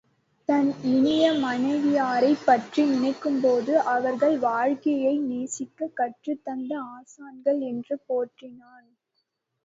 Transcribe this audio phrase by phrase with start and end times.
[0.49, 8.89] தன் இனிய மனைவியரைப் பற்றி நினைக்கும்போது அவர்கள் வாழ்க்கையை நேசிக்கக் கற்றுத்தந்த ஆசான்கள் என்று போற்றினான்.